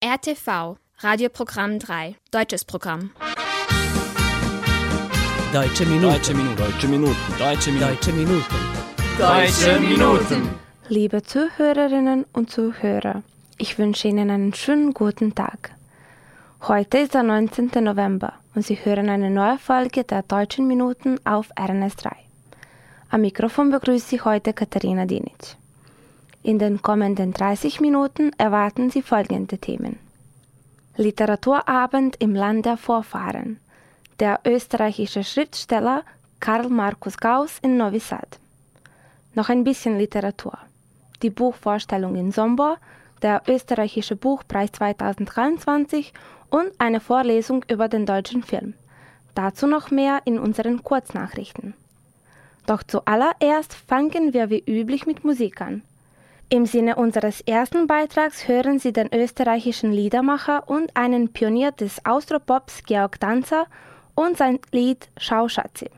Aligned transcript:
RTV, 0.00 0.76
Radioprogramm 1.00 1.80
3, 1.80 2.14
deutsches 2.30 2.64
Programm. 2.64 3.10
Deutsche 5.52 5.84
Minuten. 5.86 6.12
Deutsche 6.12 6.34
Minuten. 6.34 6.56
Deutsche 6.56 6.86
Minuten. 6.86 7.16
Deutsche 7.36 7.72
Minuten. 7.72 7.82
Deutsche 7.82 8.12
Minuten. 8.12 8.44
Deutsche 9.18 9.80
Minuten. 9.80 10.54
Liebe 10.88 11.24
Zuhörerinnen 11.24 12.26
und 12.32 12.48
Zuhörer, 12.48 13.24
ich 13.56 13.76
wünsche 13.80 14.06
Ihnen 14.06 14.30
einen 14.30 14.54
schönen 14.54 14.94
guten 14.94 15.34
Tag. 15.34 15.72
Heute 16.68 16.98
ist 16.98 17.14
der 17.14 17.24
19. 17.24 17.70
November 17.82 18.34
und 18.54 18.64
Sie 18.64 18.76
hören 18.76 19.08
eine 19.08 19.30
neue 19.30 19.58
Folge 19.58 20.04
der 20.04 20.22
Deutschen 20.22 20.68
Minuten 20.68 21.18
auf 21.26 21.50
RNS3. 21.56 22.12
Am 23.10 23.22
Mikrofon 23.22 23.70
begrüßt 23.70 24.10
Sie 24.10 24.20
heute 24.20 24.52
Katharina 24.52 25.06
Dinic. 25.06 25.56
In 26.42 26.58
den 26.58 26.82
kommenden 26.82 27.32
30 27.32 27.80
Minuten 27.80 28.30
erwarten 28.38 28.90
Sie 28.90 29.02
folgende 29.02 29.58
Themen. 29.58 29.98
Literaturabend 30.96 32.16
im 32.20 32.34
Land 32.34 32.64
der 32.64 32.76
Vorfahren. 32.76 33.58
Der 34.20 34.40
österreichische 34.44 35.24
Schriftsteller 35.24 36.04
Karl 36.40 36.68
Markus 36.68 37.16
Gauss 37.16 37.58
in 37.60 37.76
Novi 37.76 37.98
Sad. 37.98 38.38
Noch 39.34 39.48
ein 39.48 39.64
bisschen 39.64 39.98
Literatur. 39.98 40.56
Die 41.22 41.30
Buchvorstellung 41.30 42.14
in 42.14 42.30
Sombor, 42.30 42.78
der 43.22 43.42
österreichische 43.48 44.14
Buchpreis 44.14 44.70
2023 44.72 46.12
und 46.50 46.70
eine 46.78 47.00
Vorlesung 47.00 47.64
über 47.68 47.88
den 47.88 48.06
deutschen 48.06 48.44
Film. 48.44 48.74
Dazu 49.34 49.66
noch 49.66 49.90
mehr 49.90 50.20
in 50.24 50.38
unseren 50.38 50.84
Kurznachrichten. 50.84 51.74
Doch 52.66 52.84
zuallererst 52.84 53.74
fangen 53.74 54.32
wir 54.34 54.50
wie 54.50 54.62
üblich 54.66 55.06
mit 55.06 55.24
Musik 55.24 55.60
an. 55.60 55.82
Im 56.50 56.64
Sinne 56.64 56.96
unseres 56.96 57.42
ersten 57.42 57.86
Beitrags 57.86 58.48
hören 58.48 58.78
Sie 58.78 58.94
den 58.94 59.12
österreichischen 59.12 59.92
Liedermacher 59.92 60.66
und 60.66 60.96
einen 60.96 61.30
Pionier 61.30 61.72
des 61.72 62.06
Austropops 62.06 62.84
Georg 62.84 63.20
Danzer 63.20 63.66
und 64.14 64.38
sein 64.38 64.58
Lied 64.72 65.10
Schauschatzi. 65.18 65.90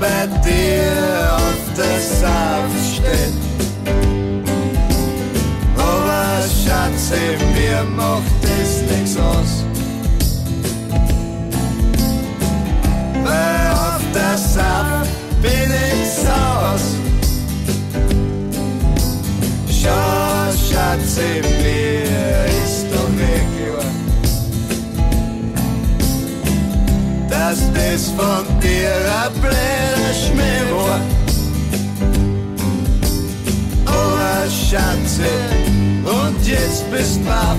Bei 0.00 0.26
dir 0.44 1.34
auf 1.34 1.76
der 1.76 2.00
Saft 2.00 2.94
steht. 2.94 3.34
Aber 5.76 6.42
Schatze, 6.42 7.18
mir 7.54 7.84
macht 7.96 8.44
es 8.44 8.82
nix 8.82 9.16
aus. 9.16 9.64
Weil 13.24 13.70
auf 13.72 14.02
der 14.14 14.36
Saft 14.38 15.10
bin 15.42 15.70
ich 15.70 16.08
saus. 16.08 16.84
Schau, 19.68 20.52
Schatze, 20.52 21.26
mir 21.62 22.46
ist 22.62 22.86
doch 22.92 23.14
egal, 23.16 23.90
dass 27.28 27.58
das 27.72 28.10
von 28.10 28.60
dir 28.60 28.92
ein 29.24 29.87
Oh, 33.86 34.50
Schatze, 34.50 35.30
und 36.04 36.46
jetzt 36.46 36.90
bist 36.90 37.24
baff. 37.24 37.56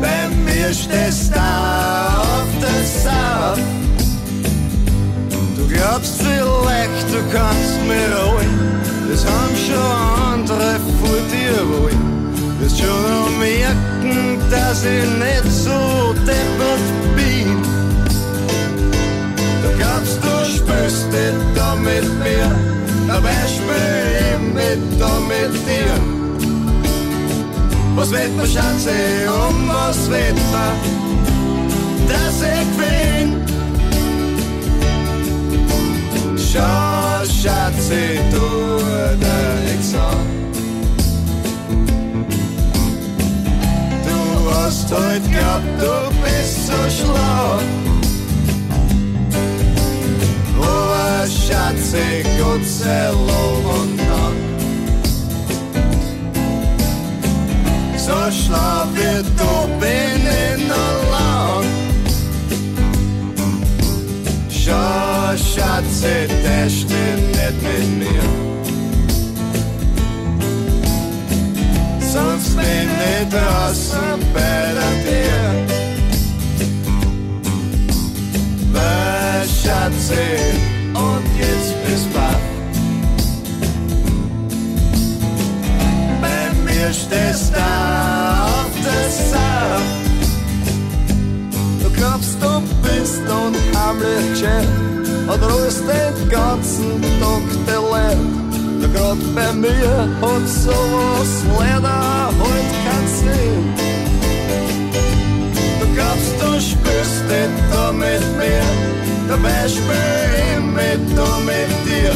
Bei 0.00 0.28
mir 0.44 0.72
stehst 0.72 1.34
da 1.34 2.22
auf 2.22 2.48
der 2.60 2.84
Saft. 2.84 3.60
Du 5.56 5.66
glaubst 5.66 6.14
vielleicht, 6.20 7.06
du 7.12 7.20
kannst 7.32 7.78
mir 7.86 8.10
holen. 8.24 8.80
Das 9.10 9.24
haben 9.24 9.56
schon 9.66 10.32
andere 10.32 10.80
vor 11.00 11.18
dir 11.32 11.56
wollen. 11.68 12.60
Wirst 12.60 12.78
schon 12.78 12.88
noch 12.88 13.30
merken, 13.38 14.38
dass 14.50 14.84
ich 14.84 15.04
nicht 15.18 15.52
so 15.52 16.14
deppert 16.26 17.16
bin. 17.16 17.75
Glaubst, 20.06 20.22
du 20.22 20.56
spürst 20.56 21.06
nicht 21.10 21.56
da 21.56 21.74
mit 21.74 22.04
mir. 22.20 22.50
Spür 23.48 23.74
ich 24.20 24.54
mit 24.54 25.00
da 25.00 25.18
mit 25.20 25.54
dir. 25.66 25.94
Was 27.94 28.10
wird 28.10 28.36
man, 28.36 28.46
Schatze, 28.46 28.90
um 29.48 29.68
was 29.68 30.10
wird 30.10 30.36
man, 30.52 30.76
dass 32.08 32.42
ich 32.42 32.68
bin? 32.76 33.26
Schau, 36.36 37.24
Schatze, 37.24 38.00
du 38.30 38.46
der 39.20 39.74
Examen. 39.74 40.26
Du 44.04 44.54
hast 44.54 44.92
heute 44.92 45.28
gehabt, 45.30 45.80
du 45.80 45.92
bist 46.22 46.66
so 46.66 47.04
schlau. 47.04 47.95
schatzig 51.28 52.26
und 52.52 52.64
Zello 52.64 53.44
und 53.80 53.98
Tag. 53.98 54.36
So 57.96 58.30
schlaf 58.30 58.88
wir 58.94 59.22
doppelt 59.36 60.24
in 60.54 60.68
der 60.68 60.96
Land. 61.10 61.66
Schau, 64.48 65.36
Schatze, 65.36 66.28
der 66.44 66.68
stimmt 66.70 67.28
nicht 67.36 67.58
mit 67.62 67.88
mir. 67.98 68.26
Sonst 72.00 72.56
bin 72.56 72.88
ich 73.12 73.28
draußen 73.28 74.18
bei 74.32 74.72
der 74.78 74.94
Tür. 75.04 75.76
Schatze, 79.66 80.24
jetzt 81.38 81.74
bist 81.84 82.12
baff. 82.12 82.40
Bei 86.20 86.42
mir 86.64 86.92
stehst 86.92 87.52
da 87.54 88.46
auf 88.46 88.72
Saft. 89.30 89.84
Du 91.82 91.88
glaubst, 91.90 92.36
du 92.40 92.62
bist 92.82 93.22
unheimlich 93.28 94.38
schön 94.38 94.66
und 95.28 95.42
ruhst 95.42 95.84
den 95.88 96.28
ganzen 96.28 97.02
Tag 97.20 97.44
der 97.66 97.80
Leid. 97.90 98.36
Du 105.80 105.86
glaubst, 105.94 106.34
du 106.40 106.60
spürst 106.60 107.24
nicht 107.28 107.56
da 107.72 107.92
mit 107.92 108.24
mir, 108.38 108.64
dabei 109.28 109.68
spür 109.68 110.28
ich 110.38 110.60
mit 110.60 111.16
da 111.16 111.38
mit 111.40 111.70
dir. 111.86 112.14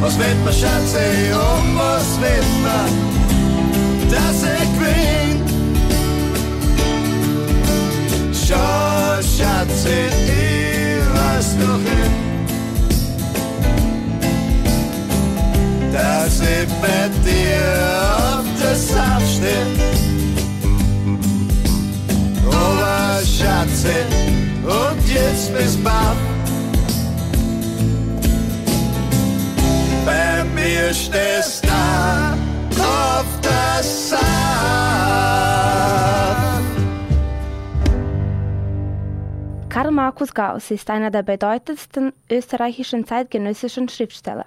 Was 0.00 0.18
wird 0.18 0.44
man, 0.44 0.52
Schatze, 0.52 1.00
um 1.32 1.78
was 1.78 2.20
wird 2.20 2.50
man, 2.62 2.90
dass 4.10 4.42
ich 4.42 4.70
bin? 4.80 5.36
Schau, 8.32 9.22
Schatze, 9.22 9.96
ich 10.26 11.00
weiß 11.14 11.48
noch 11.62 11.78
nicht, 11.78 12.14
dass 15.92 16.40
ich 16.40 16.68
bei 16.82 17.08
dir 17.24 17.64
auf 18.38 18.46
der 18.62 18.76
Saft 18.76 19.28
steh. 19.34 19.66
Aber 22.50 23.20
Schatze, 23.24 23.94
und 24.66 25.08
jetzt 25.08 25.54
bist 25.54 25.82
baff. 25.82 26.16
Bei 30.04 30.44
mir 30.54 30.92
stehst 30.92 31.64
da 31.66 32.34
auf 32.78 33.26
der 33.42 33.82
Saft. 33.82 34.26
Karl 39.68 39.90
Markus 39.90 40.32
Gauss 40.34 40.70
ist 40.70 40.88
einer 40.90 41.10
der 41.10 41.22
bedeutendsten 41.22 42.12
österreichischen 42.30 43.06
zeitgenössischen 43.06 43.88
Schriftsteller. 43.88 44.46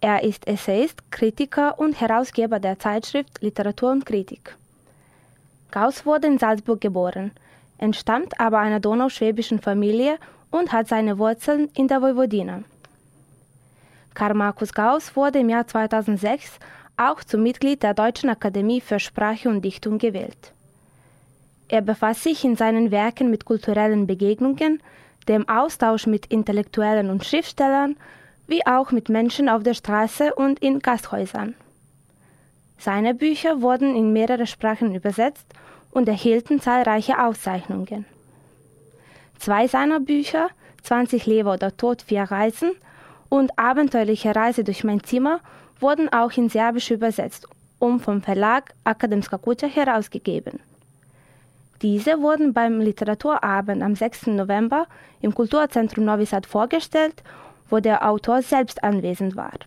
Er 0.00 0.22
ist 0.22 0.46
Essayist, 0.46 1.10
Kritiker 1.10 1.78
und 1.78 2.00
Herausgeber 2.00 2.60
der 2.60 2.78
Zeitschrift 2.78 3.40
Literatur 3.40 3.92
und 3.92 4.04
Kritik. 4.04 4.54
Gauss 5.70 6.04
wurde 6.04 6.26
in 6.26 6.38
Salzburg 6.38 6.80
geboren, 6.80 7.32
entstammt 7.78 8.40
aber 8.40 8.58
einer 8.58 8.80
donauschwäbischen 8.80 9.60
Familie 9.60 10.18
und 10.50 10.72
hat 10.72 10.88
seine 10.88 11.18
Wurzeln 11.18 11.68
in 11.74 11.88
der 11.88 12.02
Vojvodina. 12.02 12.62
Karl 14.14 14.34
Markus 14.34 14.72
Gauss 14.72 15.14
wurde 15.14 15.40
im 15.40 15.50
Jahr 15.50 15.66
2006 15.66 16.58
auch 16.96 17.22
zum 17.22 17.42
Mitglied 17.42 17.82
der 17.82 17.94
Deutschen 17.94 18.30
Akademie 18.30 18.80
für 18.80 18.98
Sprache 18.98 19.48
und 19.48 19.62
Dichtung 19.62 19.98
gewählt. 19.98 20.52
Er 21.68 21.82
befasst 21.82 22.22
sich 22.22 22.44
in 22.44 22.56
seinen 22.56 22.90
Werken 22.90 23.30
mit 23.30 23.44
kulturellen 23.44 24.06
Begegnungen, 24.06 24.80
dem 25.28 25.48
Austausch 25.48 26.06
mit 26.06 26.26
Intellektuellen 26.26 27.10
und 27.10 27.24
Schriftstellern, 27.24 27.96
wie 28.46 28.64
auch 28.66 28.92
mit 28.92 29.08
Menschen 29.08 29.48
auf 29.48 29.62
der 29.64 29.74
Straße 29.74 30.34
und 30.34 30.60
in 30.60 30.78
Gasthäusern. 30.78 31.54
Seine 32.78 33.14
Bücher 33.14 33.60
wurden 33.60 33.96
in 33.96 34.12
mehrere 34.12 34.46
Sprachen 34.46 34.94
übersetzt 34.94 35.46
und 35.96 36.08
erhielten 36.08 36.60
zahlreiche 36.60 37.18
Auszeichnungen. 37.24 38.04
Zwei 39.38 39.66
seiner 39.66 39.98
Bücher, 39.98 40.50
20 40.82 41.24
Leber 41.24 41.54
oder 41.54 41.74
Tod, 41.74 42.02
vier 42.02 42.24
Reisen 42.24 42.72
und 43.30 43.58
Abenteuerliche 43.58 44.36
Reise 44.36 44.62
durch 44.62 44.84
mein 44.84 45.02
Zimmer, 45.02 45.40
wurden 45.80 46.12
auch 46.12 46.32
in 46.36 46.50
Serbisch 46.50 46.90
übersetzt 46.90 47.48
und 47.78 48.00
vom 48.00 48.20
Verlag 48.20 48.74
Akademska 48.84 49.38
Kuća 49.38 49.68
herausgegeben. 49.68 50.60
Diese 51.80 52.20
wurden 52.20 52.52
beim 52.52 52.80
Literaturabend 52.80 53.82
am 53.82 53.94
6. 53.94 54.26
November 54.26 54.86
im 55.22 55.34
Kulturzentrum 55.34 56.04
Novi 56.04 56.26
Sad 56.26 56.44
vorgestellt, 56.44 57.22
wo 57.70 57.80
der 57.80 58.06
Autor 58.06 58.42
selbst 58.42 58.84
anwesend 58.84 59.34
war. 59.34 59.58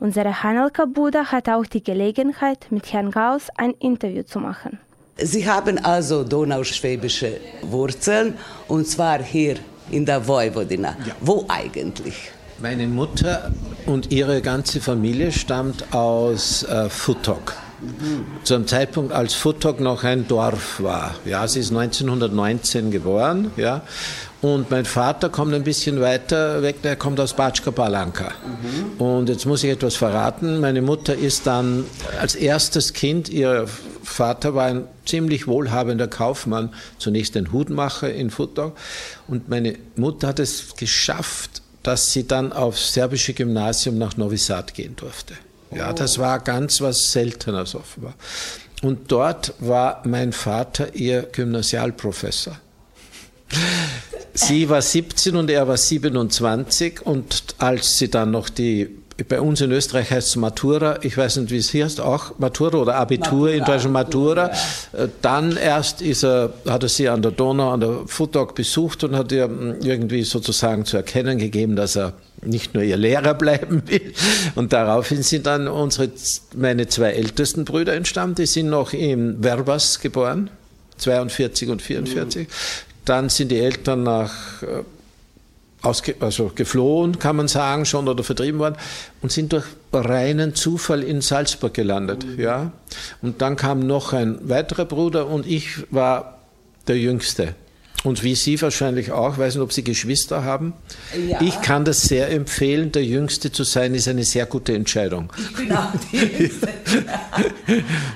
Unsere 0.00 0.42
Hanelka 0.42 0.84
Buda 0.84 1.30
hatte 1.30 1.54
auch 1.54 1.66
die 1.66 1.84
Gelegenheit, 1.84 2.66
mit 2.70 2.92
Herrn 2.92 3.12
Gauss 3.12 3.50
ein 3.56 3.74
Interview 3.78 4.24
zu 4.24 4.40
machen. 4.40 4.80
Sie 5.16 5.46
haben 5.46 5.78
also 5.78 6.24
donauschwäbische 6.24 7.40
Wurzeln 7.62 8.34
und 8.68 8.88
zwar 8.88 9.22
hier 9.22 9.56
in 9.90 10.06
der 10.06 10.26
Vojvodina. 10.26 10.96
Ja. 11.06 11.14
Wo 11.20 11.44
eigentlich? 11.48 12.30
Meine 12.60 12.86
Mutter 12.86 13.50
und 13.86 14.10
ihre 14.12 14.40
ganze 14.40 14.80
Familie 14.80 15.32
stammt 15.32 15.92
aus 15.92 16.62
äh, 16.62 16.88
Futok. 16.88 17.54
Zu 18.44 18.54
einem 18.54 18.66
Zeitpunkt, 18.66 19.12
als 19.12 19.34
Futok 19.34 19.80
noch 19.80 20.04
ein 20.04 20.28
Dorf 20.28 20.82
war. 20.82 21.14
Ja, 21.24 21.46
sie 21.48 21.60
ist 21.60 21.70
1919 21.70 22.90
geboren. 22.90 23.50
Ja, 23.56 23.82
und 24.42 24.72
mein 24.72 24.84
Vater 24.84 25.28
kommt 25.28 25.54
ein 25.54 25.62
bisschen 25.62 26.00
weiter 26.00 26.62
weg, 26.62 26.82
der 26.82 26.96
kommt 26.96 27.20
aus 27.20 27.34
Batschka 27.34 27.70
Palanka. 27.70 28.32
Mhm. 28.44 29.00
Und 29.00 29.28
jetzt 29.28 29.46
muss 29.46 29.62
ich 29.62 29.70
etwas 29.70 29.94
verraten. 29.94 30.58
Meine 30.58 30.82
Mutter 30.82 31.14
ist 31.14 31.46
dann 31.46 31.84
als 32.20 32.34
erstes 32.34 32.92
Kind, 32.92 33.28
ihr 33.28 33.66
Vater 34.02 34.56
war 34.56 34.66
ein 34.66 34.88
ziemlich 35.06 35.46
wohlhabender 35.46 36.08
Kaufmann, 36.08 36.74
zunächst 36.98 37.36
ein 37.36 37.52
Hutmacher 37.52 38.12
in 38.12 38.30
Futok. 38.30 38.76
Und 39.28 39.48
meine 39.48 39.76
Mutter 39.94 40.26
hat 40.28 40.40
es 40.40 40.74
geschafft, 40.74 41.62
dass 41.84 42.12
sie 42.12 42.26
dann 42.26 42.52
aufs 42.52 42.94
serbische 42.94 43.34
Gymnasium 43.34 43.96
nach 43.96 44.16
Novi 44.16 44.38
Sad 44.38 44.74
gehen 44.74 44.96
durfte. 44.96 45.34
Ja, 45.74 45.92
das 45.92 46.18
war 46.18 46.40
ganz 46.40 46.80
was 46.80 47.12
Seltenes 47.12 47.74
offenbar. 47.74 48.14
Und 48.82 49.12
dort 49.12 49.54
war 49.60 50.02
mein 50.04 50.32
Vater 50.32 50.94
ihr 50.94 51.22
Gymnasialprofessor. 51.22 52.56
Sie 54.34 54.68
war 54.68 54.82
17 54.82 55.36
und 55.36 55.50
er 55.50 55.68
war 55.68 55.76
27 55.76 57.04
und 57.04 57.54
als 57.58 57.98
sie 57.98 58.10
dann 58.10 58.30
noch 58.30 58.48
die 58.48 59.01
bei 59.28 59.40
uns 59.40 59.60
in 59.60 59.70
Österreich 59.72 60.10
heißt 60.10 60.28
es 60.28 60.36
Matura, 60.36 60.98
ich 61.02 61.16
weiß 61.16 61.36
nicht, 61.36 61.50
wie 61.50 61.58
es 61.58 61.70
hier 61.70 61.84
heißt, 61.84 62.00
auch 62.00 62.38
Matura 62.38 62.78
oder 62.78 62.94
Abitur, 62.96 63.32
Matura, 63.32 63.50
in 63.50 63.64
Deutschland 63.64 63.92
Matura. 63.92 64.50
Ja. 64.92 65.04
Äh, 65.04 65.08
dann 65.20 65.56
erst 65.56 66.00
ist 66.02 66.24
er, 66.24 66.52
hat 66.66 66.82
er 66.82 66.88
sie 66.88 67.08
an 67.08 67.22
der 67.22 67.32
Donau, 67.32 67.72
an 67.72 67.80
der 67.80 68.00
Foodtalk 68.06 68.54
besucht 68.54 69.04
und 69.04 69.16
hat 69.16 69.32
ihr 69.32 69.44
hm, 69.44 69.76
irgendwie 69.82 70.22
sozusagen 70.22 70.84
zu 70.84 70.96
erkennen 70.96 71.38
gegeben, 71.38 71.76
dass 71.76 71.96
er 71.96 72.14
nicht 72.44 72.74
nur 72.74 72.82
ihr 72.82 72.96
Lehrer 72.96 73.34
bleiben 73.38 73.82
will. 73.86 74.14
Und 74.54 74.72
daraufhin 74.72 75.22
sind 75.22 75.46
dann 75.46 75.68
unsere, 75.68 76.10
meine 76.56 76.88
zwei 76.88 77.10
ältesten 77.10 77.64
Brüder 77.64 77.94
entstammt, 77.94 78.38
die 78.38 78.46
sind 78.46 78.70
noch 78.70 78.92
im 78.92 79.42
Verbas 79.42 80.00
geboren, 80.00 80.50
42 80.98 81.68
und 81.68 81.82
44. 81.82 82.48
Mhm. 82.48 82.52
Dann 83.04 83.28
sind 83.28 83.50
die 83.50 83.58
Eltern 83.58 84.04
nach 84.04 84.62
äh, 84.62 84.84
ausge, 85.82 86.14
also 86.20 86.52
geflohen, 86.54 87.18
kann 87.18 87.36
man 87.36 87.48
sagen, 87.48 87.84
schon 87.84 88.08
oder 88.08 88.24
vertrieben 88.24 88.60
worden 88.60 88.76
und 89.20 89.32
sind 89.32 89.52
durch 89.52 89.66
reinen 89.92 90.54
Zufall 90.54 91.02
in 91.02 91.20
Salzburg 91.20 91.74
gelandet. 91.74 92.24
Mhm. 92.24 92.40
Ja? 92.40 92.72
Und 93.20 93.42
dann 93.42 93.56
kam 93.56 93.80
noch 93.80 94.12
ein 94.12 94.38
weiterer 94.48 94.84
Bruder 94.84 95.26
und 95.26 95.46
ich 95.46 95.84
war 95.90 96.38
der 96.86 96.98
Jüngste. 96.98 97.54
Und 98.04 98.24
wie 98.24 98.34
Sie 98.34 98.60
wahrscheinlich 98.60 99.12
auch, 99.12 99.38
weiß 99.38 99.54
nicht, 99.54 99.62
ob 99.62 99.72
Sie 99.72 99.84
Geschwister 99.84 100.42
haben. 100.42 100.72
Ja. 101.28 101.40
Ich 101.40 101.60
kann 101.60 101.84
das 101.84 102.02
sehr 102.02 102.30
empfehlen. 102.30 102.90
Der 102.90 103.04
Jüngste 103.04 103.52
zu 103.52 103.62
sein, 103.62 103.94
ist 103.94 104.08
eine 104.08 104.24
sehr 104.24 104.46
gute 104.46 104.74
Entscheidung. 104.74 105.32
Ich 105.38 105.56
bin 105.56 105.72
auch 105.72 105.92
die 106.10 106.16
Jüngste. 106.16 106.68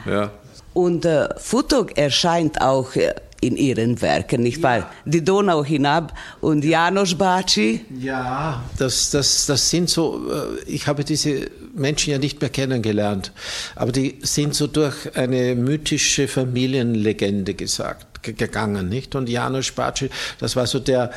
ja. 0.10 0.30
Und 0.74 1.04
äh, 1.04 1.28
Futok 1.38 1.96
erscheint 1.96 2.60
auch 2.60 2.96
äh, 2.96 3.14
in 3.40 3.56
ihren 3.56 4.00
Werken, 4.00 4.42
nicht 4.42 4.62
wahr? 4.62 4.78
Ja. 4.78 4.90
Die 5.04 5.24
Donau 5.24 5.64
hinab 5.64 6.16
und 6.40 6.64
Janos 6.64 7.14
Baci. 7.14 7.84
Ja, 8.00 8.64
das, 8.78 9.10
das, 9.10 9.46
das 9.46 9.70
sind 9.70 9.90
so, 9.90 10.30
äh, 10.30 10.70
ich 10.70 10.86
habe 10.86 11.04
diese 11.04 11.50
Menschen 11.74 12.12
ja 12.12 12.18
nicht 12.18 12.40
mehr 12.40 12.50
kennengelernt, 12.50 13.32
aber 13.74 13.92
die 13.92 14.18
sind 14.22 14.54
so 14.54 14.66
durch 14.66 15.14
eine 15.16 15.54
mythische 15.54 16.28
Familienlegende 16.28 17.54
gesagt, 17.54 18.22
gegangen, 18.22 18.88
nicht? 18.88 19.14
Und 19.14 19.28
Janos 19.28 19.70
Baci, 19.70 20.10
das 20.38 20.56
war 20.56 20.66
so 20.66 20.78
der, 20.78 21.10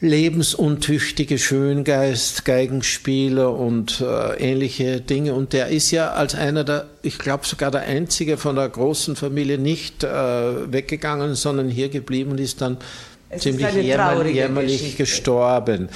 lebensuntüchtige 0.00 1.38
Schöngeist, 1.38 2.44
Geigenspieler 2.44 3.52
und 3.52 4.00
äh, 4.00 4.36
ähnliche 4.36 5.00
Dinge. 5.00 5.34
Und 5.34 5.52
der 5.52 5.68
ist 5.68 5.90
ja 5.90 6.12
als 6.12 6.34
einer 6.34 6.62
der, 6.64 6.86
ich 7.02 7.18
glaube 7.18 7.46
sogar 7.46 7.70
der 7.70 7.82
einzige 7.82 8.36
von 8.36 8.56
der 8.56 8.68
großen 8.68 9.16
Familie 9.16 9.58
nicht 9.58 10.04
äh, 10.04 10.72
weggegangen, 10.72 11.34
sondern 11.34 11.68
hier 11.68 11.88
geblieben 11.88 12.30
und 12.30 12.40
ist 12.40 12.60
dann 12.60 12.76
es 13.28 13.42
ziemlich 13.42 13.74
jämmerlich, 13.74 14.34
jämmerlich 14.34 14.96
gestorben. 14.96 15.88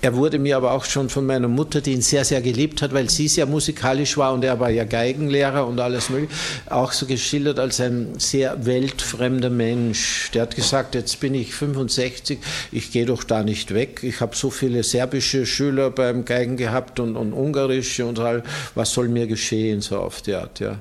Er 0.00 0.14
wurde 0.14 0.38
mir 0.38 0.56
aber 0.56 0.72
auch 0.72 0.84
schon 0.84 1.08
von 1.08 1.26
meiner 1.26 1.48
Mutter, 1.48 1.80
die 1.80 1.92
ihn 1.92 2.02
sehr, 2.02 2.24
sehr 2.24 2.40
geliebt 2.40 2.82
hat, 2.82 2.94
weil 2.94 3.10
sie 3.10 3.26
sehr 3.26 3.46
musikalisch 3.46 4.16
war 4.16 4.32
und 4.32 4.44
er 4.44 4.60
war 4.60 4.70
ja 4.70 4.84
Geigenlehrer 4.84 5.66
und 5.66 5.80
alles 5.80 6.08
mögliche, 6.08 6.32
auch 6.70 6.92
so 6.92 7.06
geschildert 7.06 7.58
als 7.58 7.80
ein 7.80 8.14
sehr 8.16 8.64
weltfremder 8.64 9.50
Mensch. 9.50 10.30
Der 10.32 10.42
hat 10.42 10.54
gesagt, 10.54 10.94
jetzt 10.94 11.18
bin 11.18 11.34
ich 11.34 11.52
65, 11.52 12.38
ich 12.70 12.92
gehe 12.92 13.06
doch 13.06 13.24
da 13.24 13.42
nicht 13.42 13.74
weg. 13.74 14.00
Ich 14.04 14.20
habe 14.20 14.36
so 14.36 14.50
viele 14.50 14.84
serbische 14.84 15.46
Schüler 15.46 15.90
beim 15.90 16.24
Geigen 16.24 16.56
gehabt 16.56 17.00
und, 17.00 17.16
und 17.16 17.32
ungarische 17.32 18.06
und 18.06 18.20
all, 18.20 18.44
was 18.76 18.92
soll 18.92 19.08
mir 19.08 19.26
geschehen, 19.26 19.80
so 19.80 19.98
auf 19.98 20.22
die 20.22 20.34
Art, 20.34 20.60
ja. 20.60 20.78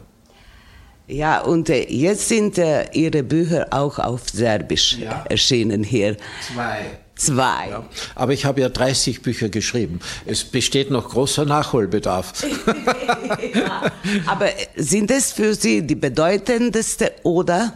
Ja, 1.08 1.40
und 1.42 1.70
äh, 1.70 1.88
jetzt 1.90 2.28
sind 2.28 2.58
äh, 2.58 2.86
Ihre 2.92 3.24
Bücher 3.24 3.68
auch 3.72 3.98
auf 3.98 4.30
Serbisch 4.30 4.98
ja. 4.98 5.24
erschienen 5.30 5.84
hier. 5.84 6.18
Zwei. 6.54 7.00
Zwei. 7.18 7.70
Ja, 7.70 7.86
aber 8.16 8.34
ich 8.34 8.46
habe 8.46 8.62
ja 8.62 8.70
30 8.70 9.22
Bücher 9.22 9.50
geschrieben. 9.50 10.00
Es 10.26 10.44
besteht 10.44 10.92
noch 10.92 11.10
großer 11.10 11.46
Nachholbedarf. 11.46 12.34
ja, 13.54 13.92
aber 14.28 14.50
sind 14.76 15.10
es 15.12 15.32
für 15.32 15.56
Sie 15.56 15.82
die 15.82 15.96
bedeutendste 15.96 17.12
oder? 17.24 17.74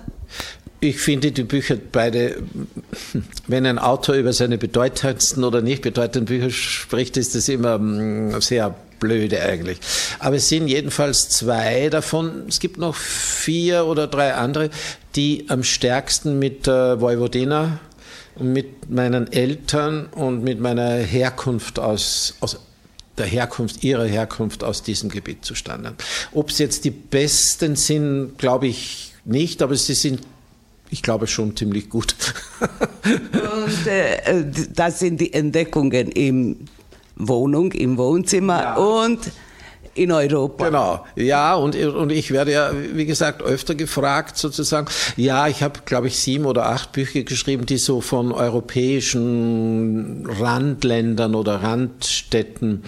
Ich 0.79 0.99
finde 0.99 1.31
die 1.31 1.43
Bücher 1.43 1.77
beide, 1.91 2.41
wenn 3.47 3.65
ein 3.65 3.77
Autor 3.77 4.15
über 4.15 4.33
seine 4.33 4.57
bedeutendsten 4.57 5.43
oder 5.43 5.61
nicht 5.61 5.83
bedeutenden 5.83 6.25
Bücher 6.25 6.49
spricht, 6.49 7.17
ist 7.17 7.35
das 7.35 7.49
immer 7.49 7.77
mm, 7.77 8.41
sehr 8.41 8.73
blöde 8.99 9.41
eigentlich. 9.41 9.79
Aber 10.19 10.37
es 10.37 10.49
sind 10.49 10.67
jedenfalls 10.67 11.29
zwei 11.29 11.89
davon. 11.89 12.45
Es 12.47 12.59
gibt 12.59 12.77
noch 12.77 12.95
vier 12.95 13.85
oder 13.85 14.07
drei 14.07 14.33
andere, 14.33 14.69
die 15.15 15.45
am 15.49 15.63
stärksten 15.63 16.39
mit 16.39 16.67
äh, 16.67 17.01
Vojvodina 17.01 17.79
mit 18.39 18.89
meinen 18.89 19.31
Eltern 19.31 20.07
und 20.07 20.43
mit 20.43 20.59
meiner 20.59 20.95
Herkunft 20.95 21.79
aus, 21.79 22.35
aus 22.39 22.59
der 23.17 23.25
Herkunft, 23.25 23.83
ihrer 23.83 24.05
Herkunft 24.05 24.63
aus 24.63 24.83
diesem 24.83 25.09
Gebiet 25.09 25.45
zustande. 25.45 25.93
Ob 26.31 26.49
es 26.49 26.57
jetzt 26.57 26.85
die 26.85 26.91
besten 26.91 27.75
sind, 27.75 28.37
glaube 28.37 28.67
ich 28.67 29.13
nicht, 29.25 29.61
aber 29.61 29.75
sie 29.75 29.93
sind, 29.93 30.21
ich 30.89 31.01
glaube 31.03 31.27
schon 31.27 31.55
ziemlich 31.55 31.89
gut. 31.89 32.15
und 33.01 33.87
äh, 33.87 34.45
das 34.73 34.99
sind 34.99 35.21
die 35.21 35.33
Entdeckungen 35.33 36.11
im 36.11 36.57
Wohnung, 37.15 37.71
im 37.73 37.97
Wohnzimmer 37.97 38.61
ja. 38.61 38.75
und 38.75 39.19
in 39.93 40.11
Europa. 40.11 40.65
Genau, 40.65 41.05
ja, 41.15 41.55
und, 41.55 41.75
und 41.75 42.11
ich 42.11 42.31
werde 42.31 42.51
ja, 42.51 42.71
wie 42.93 43.05
gesagt, 43.05 43.41
öfter 43.41 43.75
gefragt 43.75 44.37
sozusagen. 44.37 44.87
Ja, 45.17 45.47
ich 45.47 45.63
habe, 45.63 45.81
glaube 45.85 46.07
ich, 46.07 46.17
sieben 46.17 46.45
oder 46.45 46.67
acht 46.67 46.91
Bücher 46.91 47.23
geschrieben, 47.23 47.65
die 47.65 47.77
so 47.77 48.01
von 48.01 48.31
europäischen 48.31 50.25
Randländern 50.27 51.35
oder 51.35 51.63
Randstädten 51.63 52.83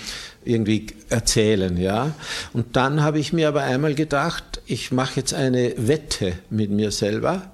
irgendwie 0.46 0.88
erzählen, 1.10 1.78
ja. 1.78 2.12
Und 2.52 2.76
dann 2.76 3.02
habe 3.02 3.20
ich 3.20 3.32
mir 3.32 3.48
aber 3.48 3.62
einmal 3.64 3.96
gedacht, 3.96 4.62
ich 4.66 4.92
mache 4.92 5.18
jetzt 5.18 5.34
eine 5.34 5.74
Wette 5.78 6.34
mit 6.50 6.70
mir 6.70 6.92
selber 6.92 7.52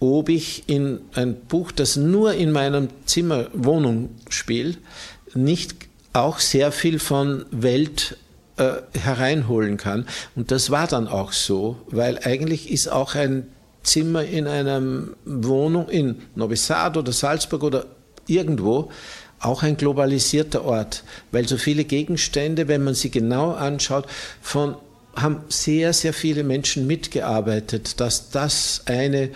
ob 0.00 0.28
ich 0.28 0.68
in 0.68 1.00
ein 1.14 1.34
Buch, 1.34 1.72
das 1.72 1.96
nur 1.96 2.34
in 2.34 2.52
meinem 2.52 2.88
Zimmer, 3.06 3.46
Wohnung 3.52 4.10
spielt, 4.28 4.78
nicht 5.34 5.74
auch 6.12 6.38
sehr 6.38 6.72
viel 6.72 6.98
von 6.98 7.46
Welt 7.50 8.16
äh, 8.56 8.98
hereinholen 8.98 9.76
kann. 9.76 10.06
Und 10.34 10.50
das 10.50 10.70
war 10.70 10.86
dann 10.86 11.08
auch 11.08 11.32
so, 11.32 11.76
weil 11.88 12.18
eigentlich 12.24 12.70
ist 12.70 12.88
auch 12.88 13.14
ein 13.14 13.48
Zimmer 13.82 14.24
in 14.24 14.46
einer 14.46 14.82
Wohnung 15.24 15.88
in 15.88 16.22
Novi 16.34 16.56
Sad 16.56 16.96
oder 16.96 17.12
Salzburg 17.12 17.62
oder 17.62 17.86
irgendwo 18.26 18.90
auch 19.38 19.62
ein 19.62 19.76
globalisierter 19.76 20.64
Ort, 20.64 21.04
weil 21.30 21.46
so 21.46 21.56
viele 21.56 21.84
Gegenstände, 21.84 22.68
wenn 22.68 22.82
man 22.82 22.94
sie 22.94 23.10
genau 23.10 23.52
anschaut, 23.52 24.06
von 24.40 24.76
haben 25.16 25.40
sehr, 25.48 25.92
sehr 25.92 26.12
viele 26.12 26.44
Menschen 26.44 26.86
mitgearbeitet, 26.86 28.00
dass 28.00 28.30
das 28.30 28.82
eine 28.84 29.22
äh, 29.22 29.30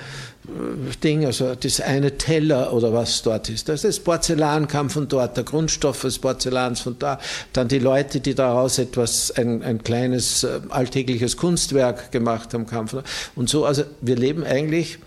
Ding, 1.03 1.25
also 1.25 1.55
das 1.55 1.81
eine 1.81 2.19
Teller 2.19 2.73
oder 2.73 2.93
was 2.93 3.23
dort 3.23 3.49
ist. 3.49 3.69
Das, 3.69 3.83
das 3.83 3.99
Porzellan 3.99 4.69
kam 4.69 4.91
von 4.91 5.09
dort, 5.09 5.37
der 5.37 5.45
Grundstoff 5.45 6.03
des 6.03 6.19
Porzellans 6.19 6.81
von 6.81 6.99
da, 6.99 7.19
dann 7.53 7.69
die 7.69 7.79
Leute, 7.79 8.21
die 8.21 8.35
daraus 8.35 8.79
etwas, 8.79 9.31
ein, 9.33 9.63
ein 9.63 9.83
kleines 9.83 10.45
äh, 10.45 10.61
alltägliches 10.69 11.37
Kunstwerk 11.37 12.13
gemacht 12.13 12.53
haben, 12.53 12.67
kam 12.67 12.87
von 12.87 13.01
da. 13.01 13.05
Und 13.35 13.49
so, 13.49 13.65
also 13.65 13.85
wir 14.03 14.17
leben 14.17 14.45
eigentlich 14.45 14.99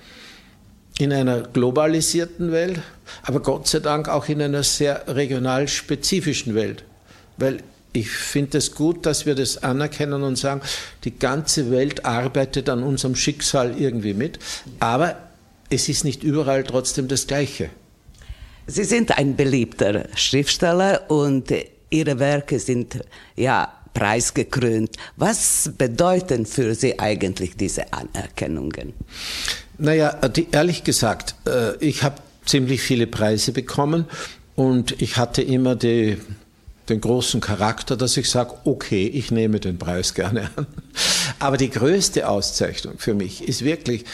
in 1.00 1.12
einer 1.12 1.42
globalisierten 1.42 2.51
Welt, 2.51 2.80
aber 3.24 3.39
Gott 3.42 3.68
sei 3.68 3.80
Dank 3.80 4.10
auch 4.10 4.27
in 4.27 4.42
einer 4.42 4.63
sehr 4.63 5.03
regional 5.08 5.68
spezifischen 5.68 6.56
Welt. 6.56 6.84
Weil 7.38 7.60
ich 7.94 8.10
finde 8.10 8.58
es 8.58 8.74
gut, 8.74 9.06
dass 9.06 9.26
wir 9.26 9.36
das 9.36 9.62
anerkennen 9.64 10.24
und 10.24 10.36
sagen, 10.36 10.62
die 11.04 11.18
ganze 11.18 11.72
Welt 11.72 12.06
arbeitet 12.06 12.68
an 12.70 12.84
unserem 12.84 13.16
Schicksal 13.16 13.80
irgendwie 13.80 14.14
mit, 14.16 14.40
aber 14.80 15.16
es 15.70 15.90
ist 15.90 16.04
nicht 16.04 16.24
überall 16.24 16.64
trotzdem 16.64 17.08
das 17.08 17.28
Gleiche. 17.28 17.70
Sie 18.66 18.84
sind 18.84 19.18
ein 19.18 19.36
beliebter 19.36 20.08
Schriftsteller 20.16 21.10
und 21.10 21.54
Ihre 21.90 22.18
Werke 22.18 22.60
sind 22.60 23.02
ja 23.36 23.72
preisgekrönt. 23.94 24.96
Was 25.18 25.72
bedeuten 25.78 26.46
für 26.46 26.74
Sie 26.74 26.98
eigentlich 27.00 27.56
diese 27.56 27.94
Anerkennungen? 27.94 28.94
Naja, 29.78 30.14
die, 30.30 30.48
ehrlich 30.52 30.84
gesagt, 30.84 31.36
äh, 31.46 31.76
ich 31.78 32.04
habe 32.04 32.16
ziemlich 32.46 32.82
viele 32.82 33.06
Preise 33.06 33.52
bekommen 33.52 34.06
und 34.56 35.02
ich 35.02 35.18
hatte 35.18 35.42
immer 35.42 35.76
die, 35.76 36.18
den 36.90 37.02
großen 37.02 37.40
Charakter, 37.40 37.96
dass 37.96 38.18
ich 38.18 38.30
sage, 38.30 38.56
okay, 38.66 39.08
ich 39.08 39.32
nehme 39.32 39.60
den 39.60 39.78
Preis 39.78 40.13
gerne 40.13 40.50
an. 40.56 40.68
Aber 41.40 41.58
die 41.58 41.70
größte 41.70 42.28
Auszeichnung 42.28 42.96
für 42.98 43.13
mich 43.13 43.48
ist 43.48 43.63
wirklich, 43.63 44.06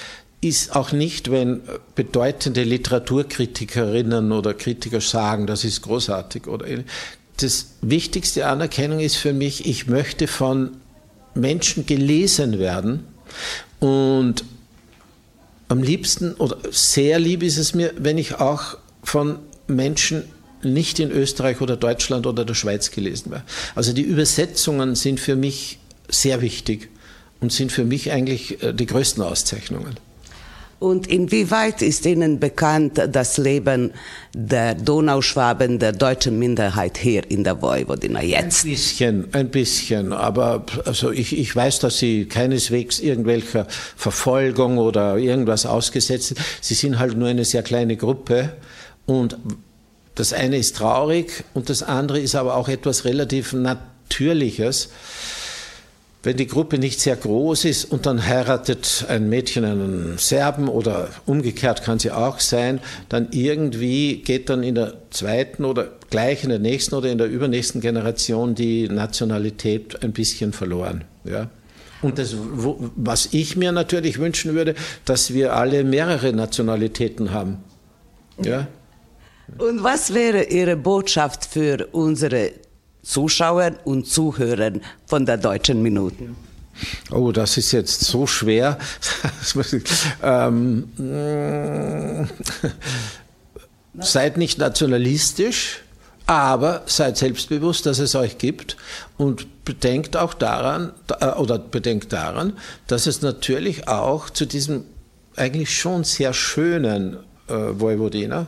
ist 0.41 0.75
auch 0.75 0.91
nicht, 0.91 1.31
wenn 1.31 1.61
bedeutende 1.95 2.63
Literaturkritikerinnen 2.63 4.31
oder 4.31 4.53
Kritiker 4.53 5.01
sagen, 5.01 5.47
das 5.47 5.65
ist 5.65 5.81
großartig 5.81 6.47
oder 6.47 6.65
das 7.37 7.67
wichtigste 7.81 8.47
Anerkennung 8.47 8.99
ist 8.99 9.15
für 9.15 9.33
mich, 9.33 9.65
ich 9.65 9.87
möchte 9.87 10.27
von 10.27 10.77
Menschen 11.33 11.85
gelesen 11.85 12.59
werden 12.59 13.05
und 13.79 14.43
am 15.67 15.83
liebsten 15.83 16.33
oder 16.33 16.57
sehr 16.71 17.19
lieb 17.19 17.43
ist 17.43 17.57
es 17.57 17.73
mir, 17.73 17.93
wenn 17.97 18.17
ich 18.17 18.35
auch 18.35 18.77
von 19.03 19.39
Menschen 19.67 20.23
nicht 20.63 20.99
in 20.99 21.11
Österreich 21.11 21.61
oder 21.61 21.77
Deutschland 21.77 22.27
oder 22.27 22.45
der 22.45 22.53
Schweiz 22.53 22.91
gelesen 22.91 23.31
werde. 23.31 23.45
Also 23.75 23.93
die 23.93 24.01
Übersetzungen 24.01 24.95
sind 24.95 25.19
für 25.19 25.35
mich 25.35 25.79
sehr 26.09 26.41
wichtig 26.41 26.89
und 27.39 27.51
sind 27.51 27.71
für 27.71 27.85
mich 27.85 28.11
eigentlich 28.11 28.61
äh, 28.63 28.73
die 28.73 28.85
größten 28.85 29.23
Auszeichnungen. 29.23 29.95
Und 30.79 31.07
inwieweit 31.07 31.81
ist 31.81 32.05
Ihnen 32.05 32.39
bekannt 32.39 33.01
das 33.11 33.37
Leben 33.37 33.91
der 34.33 34.75
Donauschwaben, 34.75 35.77
der 35.77 35.91
deutschen 35.91 36.39
Minderheit 36.39 36.97
hier 36.97 37.29
in 37.29 37.43
der 37.43 37.61
Vojvodina 37.61 38.23
jetzt? 38.23 38.63
Ein 38.63 38.69
bisschen, 38.69 39.27
ein 39.33 39.49
bisschen. 39.49 40.13
Aber 40.13 40.65
also 40.85 41.11
ich, 41.11 41.37
ich 41.37 41.53
weiß, 41.53 41.79
dass 41.79 41.97
Sie 41.97 42.25
keineswegs 42.25 43.01
irgendwelcher 43.01 43.67
Verfolgung 43.97 44.77
oder 44.77 45.17
irgendwas 45.17 45.65
ausgesetzt 45.65 46.29
sind. 46.29 46.39
Sie 46.61 46.75
sind 46.75 46.97
halt 46.97 47.17
nur 47.17 47.27
eine 47.27 47.43
sehr 47.43 47.61
kleine 47.61 47.97
Gruppe. 47.97 48.53
Und 49.05 49.37
das 50.19 50.33
eine 50.33 50.57
ist 50.57 50.75
traurig 50.75 51.43
und 51.53 51.69
das 51.69 51.81
andere 51.81 52.19
ist 52.19 52.35
aber 52.35 52.55
auch 52.55 52.69
etwas 52.69 53.05
relativ 53.05 53.53
Natürliches 53.53 54.89
wenn 56.21 56.35
die 56.35 56.47
Gruppe 56.47 56.79
nicht 56.79 56.99
sehr 56.99 57.15
groß 57.15 57.65
ist 57.65 57.85
und 57.85 58.05
dann 58.05 58.25
heiratet 58.25 59.05
ein 59.07 59.29
Mädchen 59.29 59.63
einen 59.63 60.17
Serben 60.17 60.67
oder 60.67 61.07
umgekehrt 61.25 61.83
kann 61.83 61.97
sie 61.99 62.11
auch 62.11 62.39
sein, 62.39 62.81
dann 63.07 63.29
irgendwie 63.31 64.21
geht 64.21 64.49
dann 64.49 64.61
in 64.63 64.75
der 64.75 64.95
zweiten 65.11 65.63
oder 65.63 65.89
gleich 66.09 66.43
in 66.43 66.49
der 66.49 66.59
nächsten 66.59 66.95
oder 66.95 67.09
in 67.09 67.17
der 67.17 67.27
übernächsten 67.27 67.79
Generation 67.79 68.53
die 68.53 68.89
Nationalität 68.89 70.03
ein 70.03 70.11
bisschen 70.11 70.51
verloren. 70.51 71.05
Ja? 71.23 71.49
Und 72.01 72.17
das, 72.17 72.35
was 72.37 73.29
ich 73.31 73.55
mir 73.55 73.71
natürlich 73.71 74.19
wünschen 74.19 74.55
würde, 74.55 74.75
dass 75.05 75.33
wir 75.33 75.55
alle 75.55 75.85
mehrere 75.85 76.33
Nationalitäten 76.33 77.31
haben. 77.31 77.59
Ja? 78.43 78.67
Und 79.57 79.83
was 79.83 80.13
wäre 80.13 80.43
Ihre 80.43 80.75
Botschaft 80.75 81.45
für 81.45 81.87
unsere 81.91 82.51
Zuschauern 83.03 83.77
und 83.85 84.07
Zuhörern 84.07 84.81
von 85.05 85.25
der 85.25 85.37
Deutschen 85.37 85.81
Minuten? 85.81 86.35
Oh, 87.11 87.31
das 87.31 87.57
ist 87.57 87.71
jetzt 87.71 88.01
so 88.01 88.27
schwer. 88.27 88.77
ähm, 90.23 90.89
seid 93.99 94.37
nicht 94.37 94.59
nationalistisch, 94.59 95.81
aber 96.25 96.83
seid 96.85 97.17
selbstbewusst, 97.17 97.85
dass 97.85 97.99
es 97.99 98.15
euch 98.15 98.37
gibt 98.37 98.77
und 99.17 99.65
bedenkt 99.65 100.15
auch 100.15 100.33
daran, 100.33 100.93
äh, 101.19 101.27
oder 101.31 101.57
bedenkt 101.57 102.13
daran, 102.13 102.53
dass 102.87 103.07
es 103.07 103.21
natürlich 103.21 103.87
auch 103.87 104.29
zu 104.29 104.45
diesem 104.45 104.85
eigentlich 105.35 105.75
schon 105.75 106.03
sehr 106.03 106.33
schönen 106.33 107.17
äh, 107.47 107.53
Vojvodina 107.53 108.47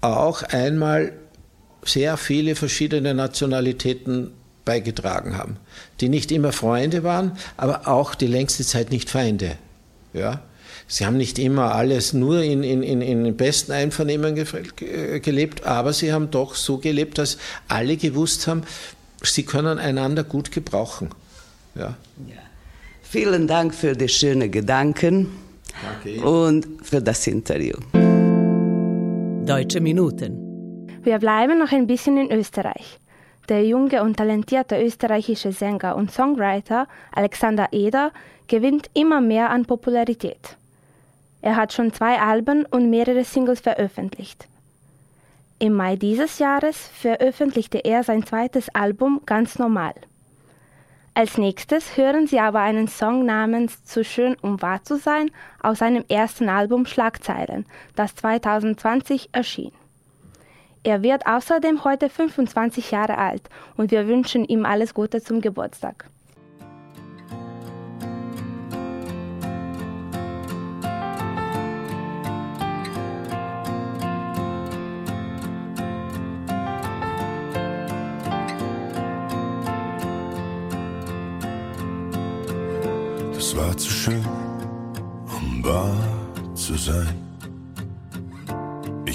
auch 0.00 0.42
einmal 0.42 1.12
sehr 1.84 2.16
viele 2.16 2.54
verschiedene 2.54 3.14
Nationalitäten 3.14 4.32
beigetragen 4.64 5.36
haben, 5.36 5.56
die 6.00 6.08
nicht 6.08 6.30
immer 6.30 6.52
Freunde 6.52 7.02
waren, 7.02 7.32
aber 7.56 7.88
auch 7.88 8.14
die 8.14 8.26
längste 8.26 8.64
Zeit 8.64 8.90
nicht 8.90 9.08
Feinde. 9.08 9.56
Ja? 10.12 10.42
Sie 10.86 11.06
haben 11.06 11.16
nicht 11.16 11.38
immer 11.38 11.74
alles 11.74 12.12
nur 12.12 12.42
in, 12.42 12.62
in, 12.62 12.82
in, 12.82 13.02
in 13.02 13.36
besten 13.36 13.72
Einvernehmen 13.72 14.34
gelebt, 15.22 15.64
aber 15.64 15.92
sie 15.92 16.12
haben 16.12 16.30
doch 16.30 16.54
so 16.54 16.78
gelebt, 16.78 17.18
dass 17.18 17.38
alle 17.68 17.96
gewusst 17.96 18.46
haben, 18.46 18.62
sie 19.22 19.42
können 19.42 19.78
einander 19.78 20.24
gut 20.24 20.50
gebrauchen. 20.50 21.10
Ja. 21.74 21.96
ja. 22.26 22.42
Vielen 23.02 23.46
Dank 23.46 23.74
für 23.74 23.94
die 23.94 24.08
schönen 24.08 24.50
Gedanken 24.50 25.28
Danke. 25.82 26.20
und 26.26 26.66
für 26.82 27.00
das 27.00 27.26
Interview. 27.26 27.74
Deutsche 29.48 29.80
Minuten. 29.80 31.00
Wir 31.02 31.18
bleiben 31.18 31.58
noch 31.58 31.72
ein 31.72 31.86
bisschen 31.86 32.18
in 32.18 32.30
Österreich. 32.30 33.00
Der 33.48 33.64
junge 33.64 34.02
und 34.02 34.18
talentierte 34.18 34.78
österreichische 34.78 35.52
Sänger 35.52 35.96
und 35.96 36.10
Songwriter 36.10 36.86
Alexander 37.12 37.68
Eder 37.72 38.12
gewinnt 38.46 38.90
immer 38.92 39.22
mehr 39.22 39.48
an 39.48 39.64
Popularität. 39.64 40.58
Er 41.40 41.56
hat 41.56 41.72
schon 41.72 41.94
zwei 41.94 42.20
Alben 42.20 42.66
und 42.66 42.90
mehrere 42.90 43.24
Singles 43.24 43.60
veröffentlicht. 43.60 44.46
Im 45.58 45.72
Mai 45.72 45.96
dieses 45.96 46.38
Jahres 46.38 46.76
veröffentlichte 46.76 47.78
er 47.78 48.04
sein 48.04 48.26
zweites 48.26 48.68
Album 48.74 49.22
ganz 49.24 49.58
normal. 49.58 49.94
Als 51.18 51.36
nächstes 51.36 51.96
hören 51.96 52.28
Sie 52.28 52.38
aber 52.38 52.60
einen 52.60 52.86
Song 52.86 53.26
namens 53.26 53.82
Zu 53.82 54.04
schön 54.04 54.36
um 54.40 54.62
wahr 54.62 54.84
zu 54.84 54.98
sein 54.98 55.32
aus 55.60 55.80
seinem 55.80 56.04
ersten 56.08 56.48
Album 56.48 56.86
Schlagzeilen, 56.86 57.66
das 57.96 58.14
2020 58.14 59.30
erschien. 59.32 59.72
Er 60.84 61.02
wird 61.02 61.26
außerdem 61.26 61.82
heute 61.82 62.08
25 62.08 62.92
Jahre 62.92 63.18
alt 63.18 63.42
und 63.76 63.90
wir 63.90 64.06
wünschen 64.06 64.44
ihm 64.44 64.64
alles 64.64 64.94
Gute 64.94 65.20
zum 65.20 65.40
Geburtstag. 65.40 66.08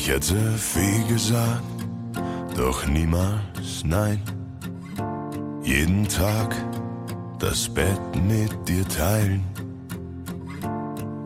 Ich 0.06 0.10
hätte 0.10 0.36
viel 0.58 1.02
gesagt, 1.08 1.64
doch 2.58 2.86
niemals 2.88 3.86
nein. 3.86 4.22
Jeden 5.64 6.06
Tag 6.10 6.54
das 7.40 7.70
Bett 7.70 8.02
mit 8.28 8.52
dir 8.68 8.86
teilen. 8.86 9.46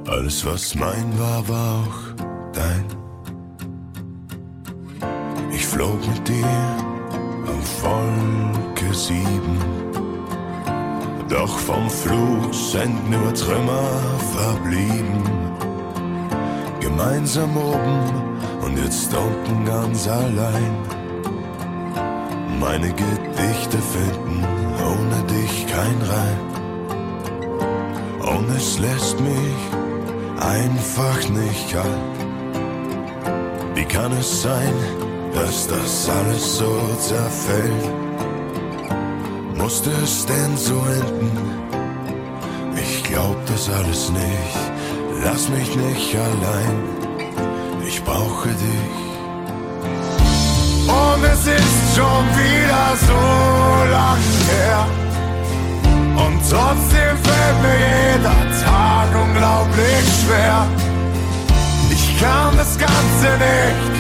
Alles, 0.06 0.46
was 0.46 0.76
mein 0.76 1.18
war, 1.18 1.50
war 1.50 1.86
auch 1.88 2.24
dein. 2.54 2.86
Ich 5.52 5.66
flog 5.66 5.98
mit 6.08 6.28
dir 6.28 6.78
auf 7.48 7.84
Wolke 7.84 8.94
sieben. 8.94 9.58
Doch 11.28 11.58
vom 11.58 11.90
Flug 11.90 12.54
sind 12.54 13.10
nur 13.10 13.34
Trümmer 13.34 13.90
verblieben. 14.36 15.24
Gemeinsam 16.80 17.58
oben 17.58 18.27
jetzt 18.84 19.14
unten 19.14 19.66
ganz 19.66 20.08
allein. 20.08 20.78
Meine 22.60 22.90
Gedichte 22.90 23.78
finden 23.78 24.44
ohne 24.92 25.24
dich 25.34 25.66
kein 25.68 26.02
Reim. 26.12 26.42
Und 28.36 28.50
es 28.56 28.80
lässt 28.80 29.20
mich 29.20 29.62
einfach 30.40 31.30
nicht 31.30 31.72
kalt. 31.72 32.18
Wie 33.76 33.86
kann 33.86 34.12
es 34.14 34.42
sein, 34.42 34.74
dass 35.34 35.68
das 35.68 36.10
alles 36.10 36.58
so 36.58 36.80
zerfällt? 37.00 37.92
Musste 39.56 39.92
es 40.04 40.26
denn 40.26 40.58
so 40.58 40.80
enden? 40.80 41.32
Ich 42.76 43.04
glaub 43.04 43.38
das 43.46 43.70
alles 43.70 44.10
nicht. 44.12 44.58
Lass 45.24 45.50
mich 45.50 45.76
nicht 45.76 46.16
allein. 46.16 46.97
Ich 47.88 48.04
brauche 48.04 48.50
dich. 48.50 48.98
Und 50.88 51.24
es 51.24 51.48
ist 51.48 51.96
schon 51.96 52.26
wieder 52.36 52.88
so 53.08 53.22
lang 53.96 54.24
her. 54.52 54.86
Und 56.18 56.38
trotzdem 56.50 57.16
fällt 57.28 57.62
mir 57.62 57.80
jeder 57.96 58.40
Tag 58.66 59.08
unglaublich 59.24 60.04
schwer. 60.20 60.68
Ich 61.90 62.20
kann 62.20 62.58
das 62.58 62.78
Ganze 62.78 63.28
nicht 63.48 63.94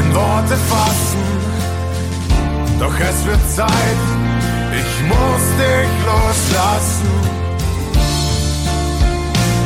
in 0.00 0.14
Worte 0.14 0.56
fassen. 0.72 1.24
Doch 2.80 2.98
es 2.98 3.26
wird 3.26 3.50
Zeit, 3.54 4.02
ich 4.80 4.92
muss 5.12 5.44
dich 5.60 5.92
loslassen. 6.08 7.12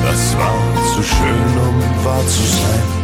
Das 0.05 0.37
war 0.37 0.55
zu 0.93 1.03
schön, 1.05 1.59
um 1.69 2.05
wahr 2.05 2.27
zu 2.27 2.43
sein. 2.43 2.98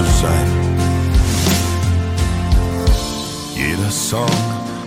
Zu 0.00 0.06
sein. 0.22 0.50
Jeder 3.54 3.90
Song 3.90 4.40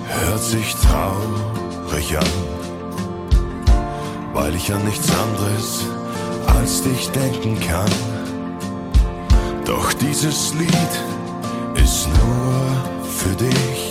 hört 0.08 0.44
sich 0.44 0.76
traurig 0.76 2.18
an, 2.18 2.34
weil 4.34 4.56
ich 4.56 4.74
an 4.74 4.84
nichts 4.86 5.10
anderes 5.26 5.86
als 6.56 6.82
dich 6.82 7.10
denken 7.12 7.60
kann. 7.60 7.92
Doch 9.66 9.94
dieses 9.94 10.54
Lied 10.56 10.94
ist 11.76 12.08
nur 12.20 13.04
für 13.20 13.36
dich. 13.36 13.82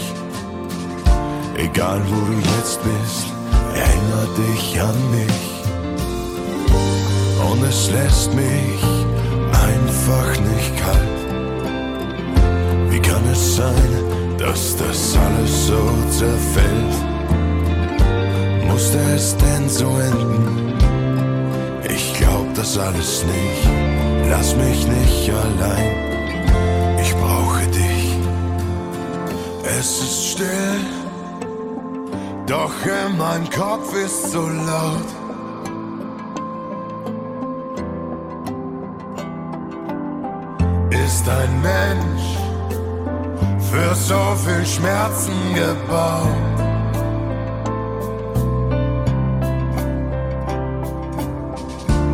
Egal 1.57 2.01
wo 2.11 2.21
du 2.31 2.37
jetzt 2.57 2.81
bist, 2.83 3.27
erinnere 3.75 4.29
dich 4.43 4.81
an 4.81 4.99
mich. 5.19 5.43
Und 7.49 7.63
es 7.63 7.91
lässt 7.91 8.35
mich 8.35 8.83
einfach 9.53 10.31
nicht 10.41 10.77
kalt. 10.79 11.12
Kann 13.23 13.33
es 13.33 13.57
sein, 13.57 14.37
dass 14.39 14.77
das 14.77 15.17
alles 15.17 15.67
so 15.67 15.89
zerfällt? 16.11 16.95
Musste 18.67 18.99
es 19.15 19.37
denn 19.37 19.69
so 19.69 19.87
enden? 19.87 20.75
Ich 21.89 22.15
glaub 22.15 22.53
das 22.55 22.77
alles 22.77 23.25
nicht. 23.25 23.69
Lass 24.29 24.57
mich 24.57 24.87
nicht 24.89 25.31
allein. 25.31 26.99
Ich 27.01 27.15
brauche 27.15 27.65
dich. 27.69 28.19
Es 29.79 30.01
ist 30.01 30.27
still, 30.33 30.81
doch 32.47 32.73
in 32.85 33.17
meinem 33.19 33.49
Kopf 33.51 33.95
ist 33.95 34.33
so 34.33 34.49
laut. 34.49 35.07
ist 40.91 41.29
ein 41.29 41.63
Mensch 41.63 42.32
für 43.73 43.95
so 43.95 44.37
viel 44.45 44.67
Schmerzen 44.67 45.33
gebaut. 45.55 46.27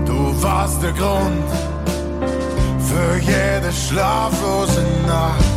Du 0.07 0.43
warst 0.43 0.81
der 0.85 0.93
Grund 0.93 1.49
für 2.89 3.19
jede 3.19 3.73
schlaflose 3.73 4.85
Nacht. 5.07 5.57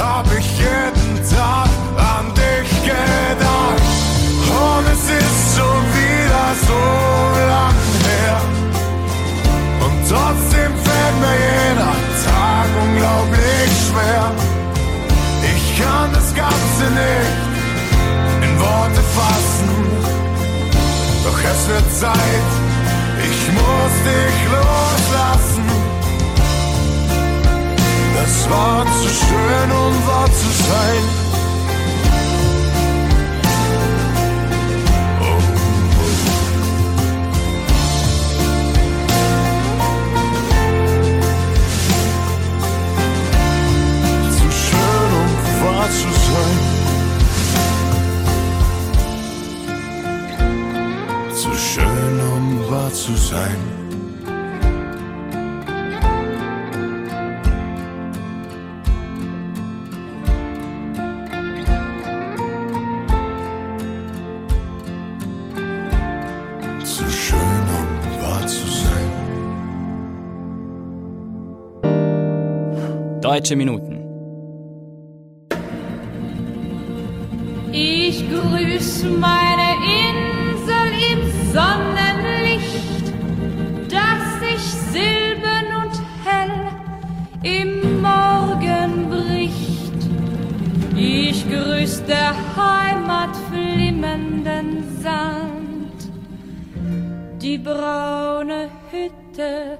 Hab 0.00 0.26
ich 0.36 0.48
jeden 0.58 1.16
Tag 1.36 1.68
an 2.14 2.23
kann 16.44 16.50
das 16.50 16.78
Ganze 16.78 16.86
nicht 16.94 18.48
in 18.48 18.60
Worte 18.60 19.02
fassen. 19.16 19.70
Doch 21.24 21.38
es 21.38 21.68
wird 21.68 21.94
Zeit, 21.94 22.50
ich 23.18 23.52
muss 23.52 23.94
dich 24.08 24.38
loslassen. 24.52 25.66
Es 28.24 28.50
war 28.50 28.84
zu 28.84 29.08
schön, 29.08 29.70
um 29.72 30.06
wahr 30.06 30.26
zu 30.26 30.48
sein. 30.68 31.23
Zu 51.44 51.52
schön, 51.56 52.20
um 52.20 52.70
wahr 52.70 52.90
zu 52.90 53.14
sein. 53.14 53.56
Zu 66.82 67.10
schön, 67.10 67.38
um 67.78 68.22
wahr 68.22 68.46
zu 68.46 68.66
sein. 68.66 69.10
Deutsche 73.20 73.56
Minuten. 73.56 73.93
Braune 97.64 98.68
Hütte 98.90 99.78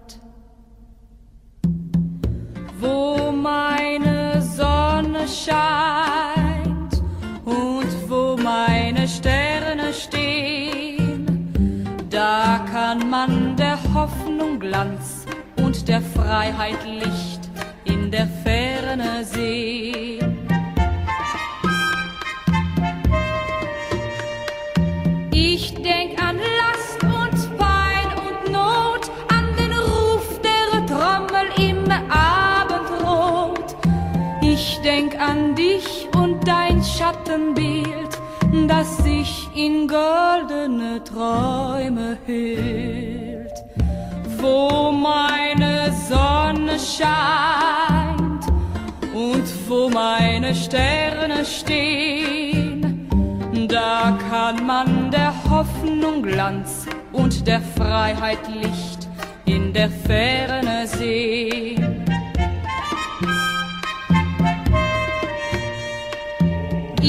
Wo 2.80 3.32
meine 3.32 4.42
Sonne 4.42 5.28
scheint 5.28 7.04
und 7.46 8.10
wo 8.10 8.36
meine 8.36 9.08
Sterne 9.08 9.94
stehen, 9.94 11.86
da 12.10 12.66
kann 12.72 13.08
man 13.10 13.56
der 13.56 13.78
Hoffnung 13.94 14.60
Glanz 14.60 15.28
und 15.58 15.88
der 15.88 16.02
Freiheit 16.02 16.84
Licht 16.86 17.42
in 17.86 18.10
der 18.10 18.28
Ferne 18.44 19.24
sehen. 19.24 20.19
Dein 36.80 36.84
Schattenbild, 36.84 38.18
das 38.68 38.98
sich 38.98 39.50
in 39.56 39.88
goldene 39.88 41.04
Träume 41.04 42.18
hüllt. 42.26 43.52
Wo 44.38 44.92
meine 44.92 45.92
Sonne 46.08 46.78
scheint 46.80 48.46
und 49.14 49.44
wo 49.68 49.90
meine 49.90 50.56
Sterne 50.56 51.44
stehen, 51.44 53.10
da 53.68 54.18
kann 54.30 54.66
man 54.66 55.12
der 55.12 55.34
Hoffnung 55.50 56.24
Glanz 56.24 56.86
und 57.12 57.46
der 57.46 57.62
Freiheit 57.76 58.40
Licht 58.48 59.10
in 59.46 59.74
der 59.74 59.90
Ferne 59.90 60.88
sehen. 60.88 61.79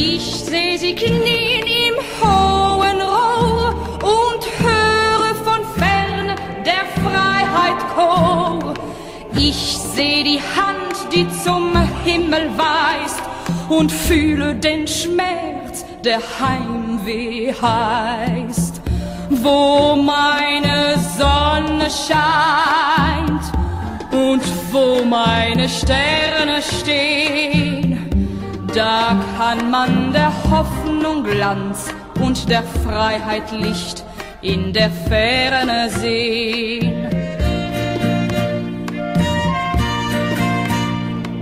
Ich 0.02 0.44
seh 0.46 0.78
sie 0.78 0.94
knien 0.94 1.66
im 1.86 1.96
hohen 2.20 3.02
Rohr 3.02 3.74
und 4.02 4.42
höre 4.64 5.34
von 5.44 5.62
fern 5.76 6.34
der 6.64 6.84
Freiheit 7.02 7.80
Chor. 7.94 8.72
Ich 9.36 9.76
seh 9.94 10.22
die 10.22 10.40
Hand, 10.40 10.96
die 11.12 11.26
zum 11.44 11.76
Himmel 12.02 12.48
weist 12.56 13.20
und 13.68 13.92
fühle 13.92 14.54
den 14.54 14.88
Schmerz, 14.88 15.84
der 16.02 16.20
Heimweh 16.40 17.52
heißt. 17.52 18.80
Wo 19.28 19.96
meine 19.96 20.96
Sonne 21.18 21.88
scheint 21.90 23.44
und 24.12 24.42
wo 24.72 25.04
meine 25.04 25.68
Sterne 25.68 26.62
stehen, 26.62 27.89
da 28.74 29.16
kann 29.36 29.70
man 29.70 30.12
der 30.12 30.32
Hoffnung 30.50 31.24
Glanz 31.24 31.92
und 32.20 32.48
der 32.48 32.62
Freiheit 32.62 33.50
Licht 33.52 34.04
in 34.42 34.72
der 34.72 34.90
Ferne 34.90 35.90
sehen. 35.90 37.06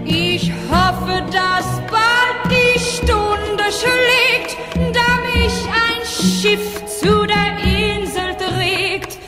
Ich 0.05 0.53
hoffe, 0.71 1.23
dass 1.31 1.67
bald 1.91 2.39
die 2.51 2.79
Stunde 2.79 3.65
schlägt, 3.71 4.57
da 4.95 5.39
mich 5.39 5.55
ein 5.67 6.05
Schiff 6.05 6.87
zu 6.87 7.27
der 7.27 7.59
Insel 7.63 8.35
trägt. 8.37 9.19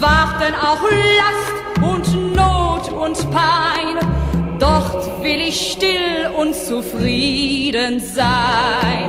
Warten 0.00 0.54
auch 0.54 0.82
Last 1.18 1.82
und 1.82 2.34
Not 2.34 2.90
und 2.90 3.30
Pein 3.30 4.23
dort 4.64 5.22
will 5.22 5.40
ich 5.48 5.72
still 5.72 6.30
und 6.36 6.54
zufrieden 6.54 8.00
sein, 8.00 9.08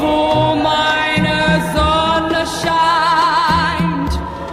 wo 0.00 0.54
meine 0.72 1.38
Sonne 1.76 2.42
scheint 2.62 4.12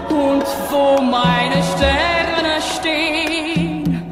und 0.10 0.46
wo 0.70 1.02
meine 1.02 1.60
Sterne 1.72 2.56
stehen. 2.76 4.04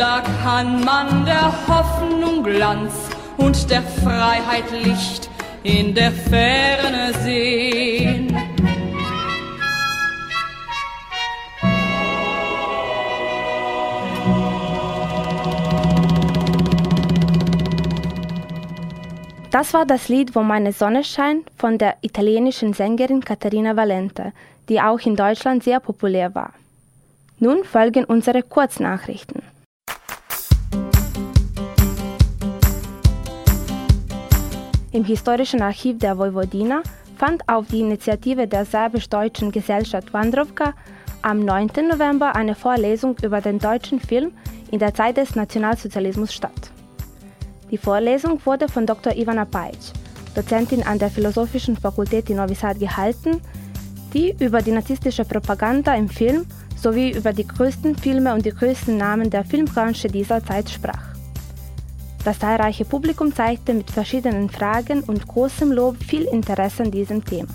Da 0.00 0.22
kann 0.42 0.84
man 0.84 1.26
der 1.26 1.48
Hoffnung 1.68 2.42
Glanz 2.42 2.94
und 3.36 3.70
der 3.70 3.82
Freiheit 3.82 4.68
Licht 4.84 5.28
in 5.62 5.94
der 5.94 6.12
Ferne 6.12 7.12
sehen. 7.24 8.25
Das 19.58 19.72
war 19.72 19.86
das 19.86 20.10
Lied 20.10 20.34
Wo 20.34 20.42
meine 20.42 20.70
Sonne 20.70 21.02
scheint 21.02 21.48
von 21.56 21.78
der 21.78 21.96
italienischen 22.02 22.74
Sängerin 22.74 23.24
Caterina 23.24 23.74
Valente, 23.74 24.34
die 24.68 24.82
auch 24.82 25.00
in 25.00 25.16
Deutschland 25.16 25.64
sehr 25.64 25.80
populär 25.80 26.34
war. 26.34 26.52
Nun 27.38 27.64
folgen 27.64 28.04
unsere 28.04 28.42
Kurznachrichten. 28.42 29.40
Im 34.92 35.04
Historischen 35.04 35.62
Archiv 35.62 36.00
der 36.00 36.18
Vojvodina 36.18 36.82
fand 37.16 37.48
auf 37.48 37.66
die 37.68 37.80
Initiative 37.80 38.46
der 38.46 38.66
serbisch-deutschen 38.66 39.52
Gesellschaft 39.52 40.12
Wandrowka 40.12 40.74
am 41.22 41.40
9. 41.40 41.70
November 41.90 42.36
eine 42.36 42.56
Vorlesung 42.56 43.16
über 43.22 43.40
den 43.40 43.58
deutschen 43.58 44.00
Film 44.00 44.32
in 44.70 44.80
der 44.80 44.92
Zeit 44.92 45.16
des 45.16 45.34
Nationalsozialismus 45.34 46.34
statt. 46.34 46.75
Die 47.70 47.78
Vorlesung 47.78 48.40
wurde 48.44 48.68
von 48.68 48.86
Dr. 48.86 49.16
Ivana 49.16 49.44
Pajic, 49.44 49.92
Dozentin 50.34 50.84
an 50.84 50.98
der 50.98 51.10
Philosophischen 51.10 51.76
Fakultät 51.76 52.30
in 52.30 52.36
Novi 52.36 52.54
Sad 52.54 52.78
gehalten, 52.78 53.40
die 54.14 54.36
über 54.38 54.62
die 54.62 54.70
nazistische 54.70 55.24
Propaganda 55.24 55.94
im 55.94 56.08
Film 56.08 56.46
sowie 56.76 57.10
über 57.10 57.32
die 57.32 57.46
größten 57.46 57.96
Filme 57.96 58.34
und 58.34 58.46
die 58.46 58.52
größten 58.52 58.96
Namen 58.96 59.30
der 59.30 59.44
Filmbranche 59.44 60.08
dieser 60.08 60.44
Zeit 60.44 60.70
sprach. 60.70 61.16
Das 62.24 62.38
zahlreiche 62.38 62.84
Publikum 62.84 63.34
zeigte 63.34 63.74
mit 63.74 63.90
verschiedenen 63.90 64.48
Fragen 64.48 65.00
und 65.00 65.26
großem 65.26 65.72
Lob 65.72 65.96
viel 66.02 66.22
Interesse 66.22 66.84
an 66.84 66.90
diesem 66.90 67.24
Thema. 67.24 67.54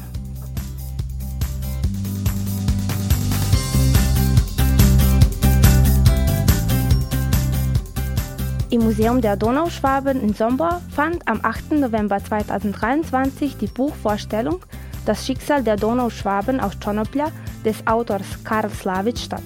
Im 8.72 8.84
Museum 8.86 9.20
der 9.20 9.36
Donauschwaben 9.36 10.22
in 10.22 10.34
Sombor 10.34 10.82
fand 10.96 11.28
am 11.28 11.42
8. 11.44 11.74
November 11.74 12.24
2023 12.24 13.58
die 13.58 13.68
Buchvorstellung 13.68 14.62
Das 15.06 15.26
Schicksal 15.26 15.62
der 15.62 15.76
Donauschwaben 15.76 16.62
aus 16.62 16.80
Tschonoplja 16.80 17.34
des 17.66 17.86
Autors 17.86 18.46
Karl 18.46 18.70
Slavic 18.70 19.18
statt. 19.18 19.44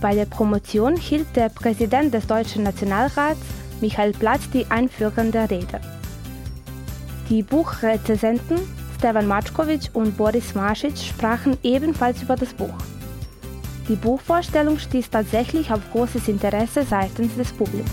Bei 0.00 0.14
der 0.14 0.26
Promotion 0.26 0.96
hielt 0.96 1.34
der 1.34 1.48
Präsident 1.48 2.14
des 2.14 2.28
Deutschen 2.28 2.62
Nationalrats 2.62 3.40
Michael 3.80 4.12
Platz 4.12 4.48
die 4.50 4.66
einführende 4.70 5.50
Rede. 5.50 5.80
Die 7.28 7.42
Buchrezensenten 7.42 8.58
Stefan 8.96 9.26
Matschkowitsch 9.26 9.90
und 9.92 10.16
Boris 10.16 10.54
Marsic 10.54 10.96
sprachen 10.98 11.58
ebenfalls 11.64 12.22
über 12.22 12.36
das 12.36 12.54
Buch. 12.54 12.78
Die 13.88 13.96
Buchvorstellung 13.96 14.78
stieß 14.78 15.08
tatsächlich 15.08 15.72
auf 15.72 15.80
großes 15.92 16.28
Interesse 16.28 16.82
seitens 16.84 17.34
des 17.36 17.50
Publikums. 17.52 17.88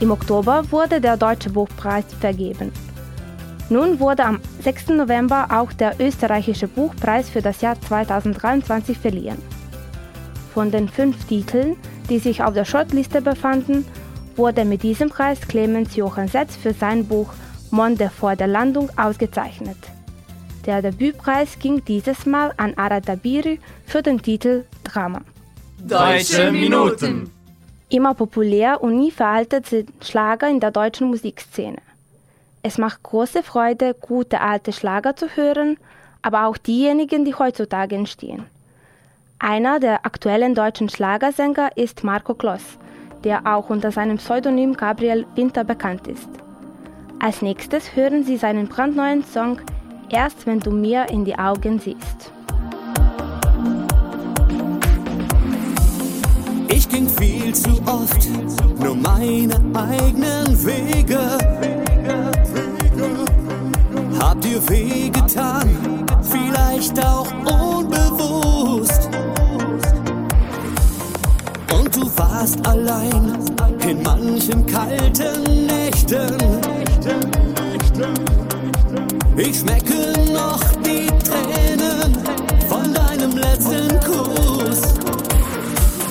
Im 0.00 0.10
Oktober 0.10 0.64
wurde 0.70 1.00
der 1.00 1.16
Deutsche 1.16 1.50
Buchpreis 1.50 2.04
vergeben. 2.18 2.72
Nun 3.68 4.00
wurde 4.00 4.24
am 4.24 4.40
6. 4.62 4.88
November 4.88 5.46
auch 5.50 5.72
der 5.72 6.00
österreichische 6.00 6.66
Buchpreis 6.66 7.28
für 7.30 7.42
das 7.42 7.60
Jahr 7.60 7.80
2023 7.80 8.98
verliehen. 8.98 9.38
Von 10.52 10.72
den 10.72 10.88
fünf 10.88 11.24
Titeln, 11.26 11.76
die 12.10 12.18
sich 12.18 12.42
auf 12.42 12.54
der 12.54 12.64
Shortliste 12.64 13.20
befanden, 13.20 13.84
wurde 14.36 14.64
mit 14.64 14.82
diesem 14.82 15.10
Preis 15.10 15.40
Clemens 15.40 15.94
Johann 15.94 16.28
Setz 16.28 16.56
für 16.56 16.72
sein 16.72 17.06
Buch 17.06 17.28
Monde 17.70 18.10
vor 18.10 18.36
der 18.36 18.46
Landung 18.46 18.90
ausgezeichnet. 18.96 19.76
Der 20.66 20.82
Debütpreis 20.82 21.58
ging 21.58 21.84
dieses 21.84 22.26
Mal 22.26 22.52
an 22.56 22.74
Ara 22.76 23.00
Dabiri 23.00 23.60
für 23.86 24.02
den 24.02 24.20
Titel 24.20 24.64
Drama. 24.84 25.22
Deutsche 25.80 26.50
Minuten. 26.50 27.30
Immer 27.88 28.14
populär 28.14 28.82
und 28.82 28.96
nie 28.96 29.10
veraltet 29.10 29.66
sind 29.66 29.90
Schlager 30.02 30.48
in 30.48 30.60
der 30.60 30.70
deutschen 30.70 31.08
Musikszene. 31.08 31.78
Es 32.62 32.76
macht 32.76 33.02
große 33.02 33.42
Freude, 33.42 33.94
gute 33.94 34.40
alte 34.40 34.72
Schlager 34.72 35.16
zu 35.16 35.28
hören, 35.36 35.78
aber 36.20 36.46
auch 36.46 36.58
diejenigen, 36.58 37.24
die 37.24 37.34
heutzutage 37.34 37.94
entstehen. 37.94 38.44
Einer 39.38 39.78
der 39.78 40.04
aktuellen 40.04 40.54
deutschen 40.54 40.88
Schlagersänger 40.88 41.76
ist 41.76 42.02
Marco 42.02 42.34
Kloss, 42.34 42.78
der 43.24 43.46
auch 43.46 43.70
unter 43.70 43.92
seinem 43.92 44.18
Pseudonym 44.18 44.74
Gabriel 44.76 45.26
Winter 45.36 45.64
bekannt 45.64 46.08
ist. 46.08 46.28
Als 47.20 47.42
nächstes 47.42 47.96
hören 47.96 48.24
Sie 48.24 48.36
seinen 48.36 48.68
brandneuen 48.68 49.24
Song 49.24 49.60
Erst 50.10 50.46
wenn 50.46 50.60
du 50.60 50.70
mir 50.70 51.06
in 51.10 51.24
die 51.24 51.38
Augen 51.38 51.78
siehst. 51.78 52.32
Ich 56.68 56.88
ging 56.88 57.08
viel 57.08 57.54
zu 57.54 57.70
oft 57.86 58.26
nur 58.78 58.94
meine 58.94 59.54
eigenen 59.74 60.64
Wege. 60.64 61.18
Hab 64.18 64.40
dir 64.40 64.66
wehgetan, 64.68 65.68
vielleicht 66.22 66.98
auch 67.04 67.30
unbewusst. 67.44 69.10
Und 71.78 71.94
du 71.94 72.10
warst 72.16 72.66
allein 72.66 73.38
in 73.86 74.02
manchen 74.02 74.66
kalten 74.66 75.66
Nächten. 75.66 76.67
Ich 79.36 79.58
schmecke 79.60 80.12
noch 80.32 80.60
die 80.84 81.06
Tränen 81.24 82.16
von 82.68 82.92
deinem 82.92 83.36
letzten 83.36 83.88
Kuss. 84.00 84.94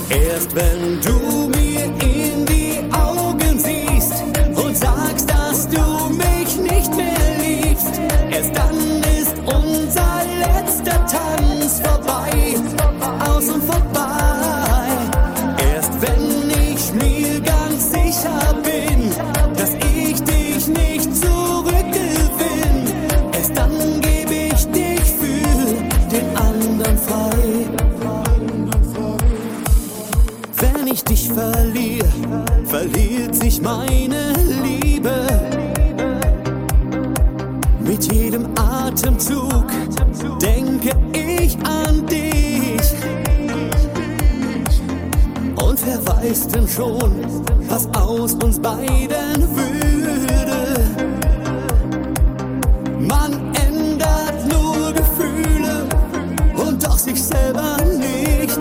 Erst 0.09 0.55
wenn 0.55 1.01
du 1.01 1.49
mir 1.49 1.85
ihn 2.03 2.26
schon, 46.77 47.11
was 47.67 47.87
aus 47.93 48.33
uns 48.35 48.59
beiden 48.59 49.41
würde? 49.55 50.85
Man 52.99 53.31
ändert 53.55 54.37
nur 54.51 54.93
Gefühle 54.93 55.87
und 56.55 56.85
doch 56.85 56.97
sich 56.97 57.21
selber 57.21 57.77
nicht. 57.97 58.59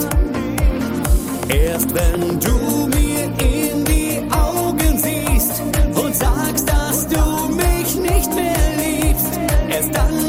Erst 1.49 1.95
wenn 1.95 2.41
du 2.41 2.87
mir 2.97 3.25
in 3.39 3.85
die 3.85 4.23
Augen 4.33 4.97
siehst 4.97 5.63
und 5.95 6.15
sagst, 6.17 6.67
dass 6.69 7.07
du 7.09 7.49
mich 7.49 7.97
nicht 7.97 8.35
mehr 8.35 8.57
liebst, 8.79 9.39
erst 9.69 9.95
dann 9.95 10.26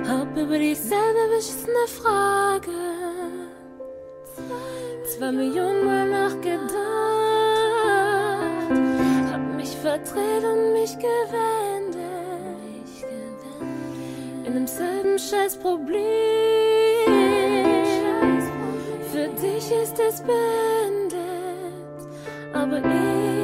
hab 0.09 0.37
über 0.37 0.59
dieselbe 0.59 1.29
beschissene 1.37 1.87
Frage 1.87 2.98
zwei 5.19 5.33
Millionen 5.33 5.85
Mal 5.85 6.09
nachgedacht, 6.09 6.71
hab 9.33 9.57
mich 9.57 9.77
verdreht 9.83 10.45
und 10.45 10.73
mich 10.75 10.97
gewendet, 10.97 11.99
in 14.45 14.55
demselben 14.55 15.19
Scheißproblem. 15.19 15.99
Für 19.11 19.29
dich 19.43 19.73
ist 19.83 19.99
es 19.99 20.21
beendet, 20.21 21.19
aber 22.53 22.79
ich, 22.79 23.38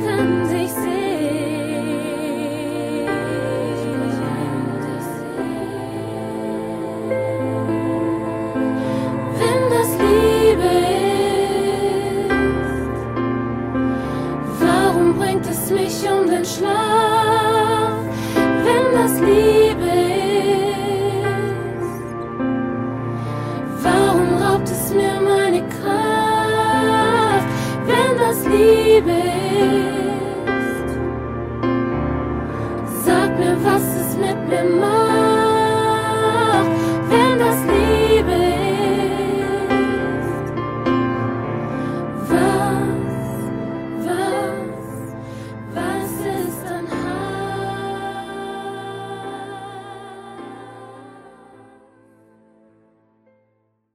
sehen. 0.00 0.45